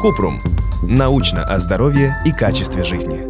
Купрум. 0.00 0.40
Научно 0.82 1.44
о 1.44 1.60
здоровье 1.60 2.16
и 2.26 2.32
качестве 2.32 2.82
жизни. 2.82 3.20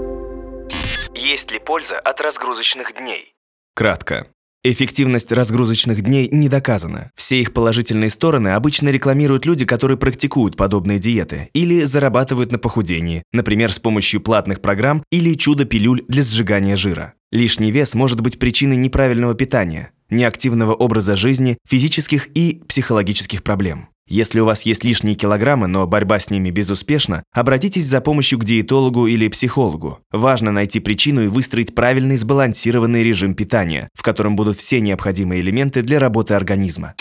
Есть 1.15 1.53
ли 1.53 1.59
польза 1.59 1.99
от 1.99 2.21
разгрузочных 2.23 2.97
дней? 2.97 3.35
Кратко. 3.75 4.29
Эффективность 4.65 5.31
разгрузочных 5.31 6.01
дней 6.01 6.29
не 6.33 6.49
доказана. 6.49 7.11
Все 7.17 7.41
их 7.41 7.53
положительные 7.53 8.09
стороны 8.09 8.49
обычно 8.49 8.89
рекламируют 8.89 9.45
люди, 9.45 9.67
которые 9.67 9.99
практикуют 9.99 10.57
подобные 10.57 10.99
диеты 10.99 11.51
или 11.53 11.83
зарабатывают 11.83 12.53
на 12.53 12.59
похудении, 12.59 13.23
например, 13.33 13.75
с 13.75 13.79
помощью 13.79 14.23
платных 14.23 14.63
программ 14.63 15.05
или 15.11 15.35
чудо-пилюль 15.35 16.05
для 16.09 16.23
сжигания 16.23 16.77
жира. 16.77 17.15
Лишний 17.31 17.71
вес 17.71 17.95
может 17.95 18.23
быть 18.23 18.39
причиной 18.39 18.77
неправильного 18.77 19.35
питания, 19.35 19.91
неактивного 20.09 20.73
образа 20.75 21.17
жизни, 21.17 21.59
физических 21.67 22.29
и 22.29 22.63
психологических 22.67 23.43
проблем. 23.43 23.92
Если 24.13 24.41
у 24.41 24.45
вас 24.45 24.67
есть 24.67 24.85
лишние 24.85 25.15
килограммы, 25.15 25.69
но 25.69 25.87
борьба 25.87 26.19
с 26.19 26.29
ними 26.29 26.51
безуспешна, 26.51 27.25
обратитесь 27.33 27.87
за 27.87 28.03
помощью 28.03 28.39
к 28.39 28.45
диетологу 28.45 29.07
или 29.07 29.27
психологу. 29.29 30.01
Важно 30.11 30.53
найти 30.53 30.81
причину 30.81 31.23
и 31.23 31.29
выстроить 31.29 31.75
правильный 31.75 32.19
сбалансированный 32.19 33.03
режим 33.03 33.35
питания, 33.35 33.89
в 33.95 34.03
котором 34.03 34.37
будут 34.37 34.59
все 34.59 34.83
необходимые 34.83 35.41
элементы 35.41 35.81
для 35.81 35.99
работы 35.99 36.35
организма. 36.35 36.93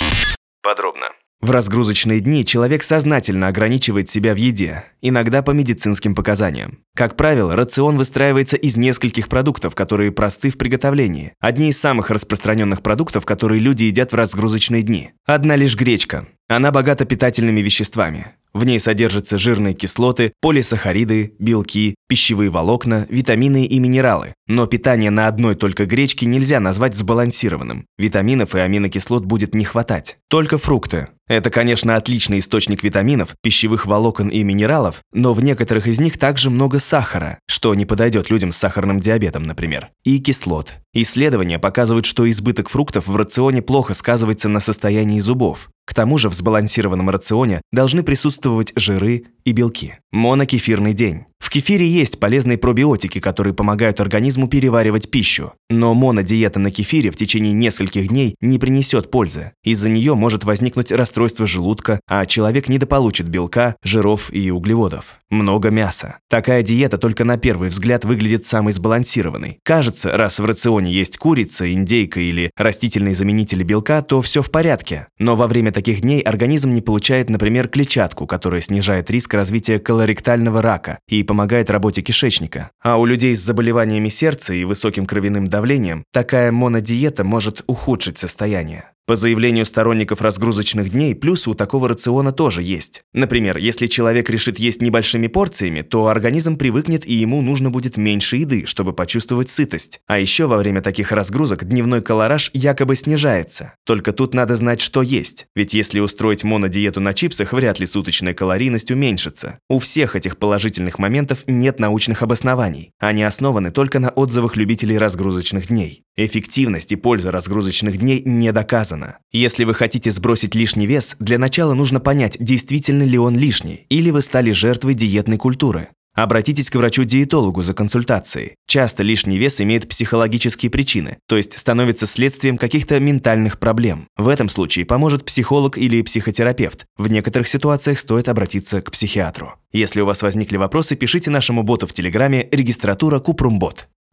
Подробно. 0.63 1.07
В 1.41 1.49
разгрузочные 1.49 2.19
дни 2.19 2.45
человек 2.45 2.83
сознательно 2.83 3.47
ограничивает 3.47 4.07
себя 4.09 4.35
в 4.35 4.37
еде, 4.37 4.83
иногда 5.01 5.41
по 5.41 5.51
медицинским 5.51 6.13
показаниям. 6.13 6.79
Как 6.95 7.15
правило, 7.15 7.55
рацион 7.55 7.97
выстраивается 7.97 8.57
из 8.57 8.77
нескольких 8.77 9.27
продуктов, 9.27 9.73
которые 9.73 10.11
просты 10.11 10.51
в 10.51 10.57
приготовлении. 10.57 11.33
Одни 11.39 11.69
из 11.69 11.79
самых 11.79 12.11
распространенных 12.11 12.83
продуктов, 12.83 13.25
которые 13.25 13.59
люди 13.59 13.85
едят 13.85 14.11
в 14.11 14.15
разгрузочные 14.15 14.83
дни. 14.83 15.13
Одна 15.25 15.55
лишь 15.55 15.75
гречка. 15.75 16.27
Она 16.51 16.73
богата 16.73 17.05
питательными 17.05 17.61
веществами. 17.61 18.33
В 18.53 18.65
ней 18.65 18.77
содержатся 18.77 19.37
жирные 19.37 19.73
кислоты, 19.73 20.33
полисахариды, 20.41 21.33
белки, 21.39 21.95
пищевые 22.09 22.49
волокна, 22.49 23.07
витамины 23.09 23.65
и 23.65 23.79
минералы. 23.79 24.35
Но 24.53 24.67
питание 24.67 25.11
на 25.11 25.27
одной 25.27 25.55
только 25.55 25.85
гречке 25.85 26.25
нельзя 26.25 26.59
назвать 26.59 26.93
сбалансированным. 26.93 27.85
Витаминов 27.97 28.53
и 28.53 28.59
аминокислот 28.59 29.23
будет 29.23 29.55
не 29.55 29.63
хватать. 29.63 30.17
Только 30.27 30.57
фрукты. 30.57 31.07
Это, 31.29 31.49
конечно, 31.49 31.95
отличный 31.95 32.39
источник 32.39 32.83
витаминов, 32.83 33.33
пищевых 33.41 33.85
волокон 33.85 34.27
и 34.27 34.43
минералов, 34.43 35.03
но 35.13 35.31
в 35.31 35.41
некоторых 35.41 35.87
из 35.87 36.01
них 36.01 36.17
также 36.17 36.49
много 36.49 36.79
сахара, 36.79 37.39
что 37.47 37.73
не 37.75 37.85
подойдет 37.85 38.29
людям 38.29 38.51
с 38.51 38.57
сахарным 38.57 38.99
диабетом, 38.99 39.43
например, 39.43 39.91
и 40.03 40.19
кислот. 40.19 40.75
Исследования 40.93 41.57
показывают, 41.57 42.05
что 42.05 42.29
избыток 42.29 42.67
фруктов 42.67 43.07
в 43.07 43.15
рационе 43.15 43.61
плохо 43.61 43.93
сказывается 43.93 44.49
на 44.49 44.59
состоянии 44.59 45.21
зубов. 45.21 45.69
К 45.85 45.93
тому 45.93 46.17
же 46.17 46.27
в 46.27 46.33
сбалансированном 46.33 47.09
рационе 47.09 47.61
должны 47.71 48.03
присутствовать 48.03 48.73
жиры 48.75 49.27
и 49.45 49.53
белки. 49.53 49.95
Монокефирный 50.11 50.93
день. 50.93 51.27
Кефире 51.51 51.85
есть 51.85 52.17
полезные 52.17 52.57
пробиотики, 52.57 53.19
которые 53.19 53.53
помогают 53.53 53.99
организму 53.99 54.47
переваривать 54.47 55.11
пищу. 55.11 55.51
Но 55.69 55.93
монодиета 55.93 56.61
на 56.61 56.71
кефире 56.71 57.11
в 57.11 57.17
течение 57.17 57.51
нескольких 57.51 58.07
дней 58.07 58.35
не 58.39 58.57
принесет 58.57 59.11
пользы. 59.11 59.51
Из-за 59.61 59.89
нее 59.89 60.15
может 60.15 60.45
возникнуть 60.45 60.93
расстройство 60.93 61.45
желудка, 61.45 61.99
а 62.07 62.25
человек 62.25 62.69
недополучит 62.69 63.27
белка, 63.27 63.75
жиров 63.83 64.33
и 64.33 64.49
углеводов. 64.49 65.17
Много 65.29 65.71
мяса. 65.71 66.19
Такая 66.29 66.63
диета 66.63 66.97
только 66.97 67.25
на 67.25 67.37
первый 67.37 67.67
взгляд 67.67 68.05
выглядит 68.05 68.45
самой 68.45 68.71
сбалансированной. 68.71 69.59
Кажется, 69.63 70.11
раз 70.17 70.39
в 70.39 70.45
рационе 70.45 70.93
есть 70.93 71.17
курица, 71.17 71.69
индейка 71.69 72.21
или 72.21 72.51
растительные 72.55 73.13
заменители 73.13 73.63
белка, 73.63 74.01
то 74.03 74.21
все 74.21 74.41
в 74.41 74.51
порядке. 74.51 75.07
Но 75.19 75.35
во 75.35 75.47
время 75.47 75.73
таких 75.73 75.99
дней 75.99 76.21
организм 76.21 76.73
не 76.73 76.81
получает, 76.81 77.29
например, 77.29 77.67
клетчатку, 77.67 78.25
которая 78.25 78.61
снижает 78.61 79.11
риск 79.11 79.33
развития 79.33 79.79
колоректального 79.79 80.61
рака 80.61 80.99
и 81.09 81.23
помогает 81.41 81.71
работе 81.71 82.03
кишечника. 82.03 82.69
А 82.83 82.99
у 82.99 83.05
людей 83.05 83.35
с 83.35 83.39
заболеваниями 83.39 84.09
сердца 84.09 84.53
и 84.53 84.63
высоким 84.63 85.07
кровяным 85.07 85.47
давлением 85.47 86.03
такая 86.13 86.51
монодиета 86.51 87.23
может 87.23 87.63
ухудшить 87.65 88.19
состояние. 88.19 88.91
По 89.07 89.15
заявлению 89.15 89.65
сторонников 89.65 90.21
разгрузочных 90.21 90.91
дней, 90.91 91.15
плюсы 91.15 91.49
у 91.49 91.53
такого 91.53 91.89
рациона 91.89 92.31
тоже 92.31 92.61
есть. 92.61 93.01
Например, 93.13 93.57
если 93.57 93.87
человек 93.87 94.29
решит 94.29 94.59
есть 94.59 94.81
небольшими 94.81 95.27
порциями, 95.27 95.81
то 95.81 96.07
организм 96.07 96.55
привыкнет 96.55 97.07
и 97.07 97.13
ему 97.13 97.41
нужно 97.41 97.71
будет 97.71 97.97
меньше 97.97 98.37
еды, 98.37 98.65
чтобы 98.67 98.93
почувствовать 98.93 99.49
сытость. 99.49 100.01
А 100.07 100.19
еще 100.19 100.45
во 100.45 100.57
время 100.57 100.81
таких 100.81 101.11
разгрузок 101.11 101.65
дневной 101.65 102.01
колораж 102.01 102.51
якобы 102.53 102.95
снижается. 102.95 103.73
Только 103.85 104.11
тут 104.11 104.35
надо 104.35 104.55
знать, 104.55 104.81
что 104.81 105.01
есть. 105.01 105.47
Ведь 105.55 105.73
если 105.73 105.99
устроить 105.99 106.43
монодиету 106.43 107.01
на 107.01 107.13
чипсах, 107.13 107.53
вряд 107.53 107.79
ли 107.79 107.87
суточная 107.87 108.35
калорийность 108.35 108.91
уменьшится. 108.91 109.59
У 109.67 109.79
всех 109.79 110.15
этих 110.15 110.37
положительных 110.37 110.99
моментов 110.99 111.43
нет 111.47 111.79
научных 111.79 112.21
обоснований. 112.21 112.91
Они 112.99 113.23
основаны 113.23 113.71
только 113.71 113.99
на 113.99 114.09
отзывах 114.09 114.55
любителей 114.55 114.99
разгрузочных 114.99 115.67
дней. 115.67 116.03
Эффективность 116.23 116.91
и 116.91 116.95
польза 116.95 117.31
разгрузочных 117.31 117.97
дней 117.97 118.21
не 118.23 118.51
доказана. 118.51 119.17
Если 119.31 119.63
вы 119.63 119.73
хотите 119.73 120.11
сбросить 120.11 120.53
лишний 120.53 120.85
вес, 120.85 121.15
для 121.19 121.39
начала 121.39 121.73
нужно 121.73 121.99
понять, 121.99 122.37
действительно 122.39 123.01
ли 123.01 123.17
он 123.17 123.35
лишний, 123.35 123.87
или 123.89 124.11
вы 124.11 124.21
стали 124.21 124.51
жертвой 124.51 124.93
диетной 124.93 125.37
культуры. 125.37 125.87
Обратитесь 126.13 126.69
к 126.69 126.75
врачу-диетологу 126.75 127.63
за 127.63 127.73
консультацией. 127.73 128.53
Часто 128.67 129.01
лишний 129.01 129.39
вес 129.39 129.61
имеет 129.61 129.87
психологические 129.87 130.69
причины, 130.69 131.17
то 131.27 131.37
есть 131.37 131.57
становится 131.57 132.05
следствием 132.05 132.59
каких-то 132.59 132.99
ментальных 132.99 133.57
проблем. 133.57 134.07
В 134.15 134.27
этом 134.27 134.47
случае 134.47 134.85
поможет 134.85 135.25
психолог 135.25 135.79
или 135.79 136.03
психотерапевт. 136.03 136.85
В 136.97 137.09
некоторых 137.09 137.47
ситуациях 137.47 137.97
стоит 137.97 138.29
обратиться 138.29 138.83
к 138.83 138.91
психиатру. 138.91 139.53
Если 139.71 140.01
у 140.01 140.05
вас 140.05 140.21
возникли 140.21 140.57
вопросы, 140.57 140.95
пишите 140.95 141.31
нашему 141.31 141.63
боту 141.63 141.87
в 141.87 141.93
Телеграме 141.93 142.47
регистратура 142.51 143.19
Купрумбот. 143.19 143.87